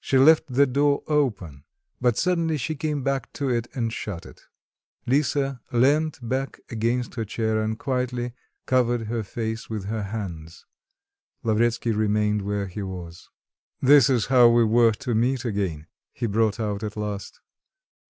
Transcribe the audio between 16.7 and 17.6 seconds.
at last.